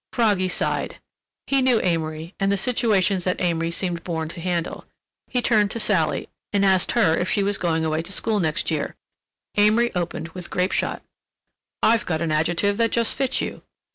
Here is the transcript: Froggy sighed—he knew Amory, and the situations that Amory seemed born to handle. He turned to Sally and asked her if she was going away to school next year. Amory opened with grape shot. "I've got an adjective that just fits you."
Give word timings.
Froggy 0.13 0.49
sighed—he 0.49 1.61
knew 1.61 1.79
Amory, 1.81 2.33
and 2.39 2.51
the 2.51 2.57
situations 2.57 3.23
that 3.23 3.39
Amory 3.39 3.69
seemed 3.69 4.03
born 4.03 4.29
to 4.29 4.41
handle. 4.41 4.85
He 5.27 5.43
turned 5.43 5.69
to 5.69 5.79
Sally 5.79 6.27
and 6.51 6.65
asked 6.65 6.93
her 6.93 7.15
if 7.15 7.29
she 7.29 7.43
was 7.43 7.59
going 7.59 7.85
away 7.85 8.01
to 8.01 8.11
school 8.11 8.39
next 8.39 8.71
year. 8.71 8.95
Amory 9.57 9.93
opened 9.93 10.29
with 10.29 10.49
grape 10.49 10.71
shot. 10.71 11.03
"I've 11.83 12.07
got 12.07 12.19
an 12.19 12.31
adjective 12.31 12.77
that 12.77 12.89
just 12.91 13.13
fits 13.13 13.41
you." 13.41 13.61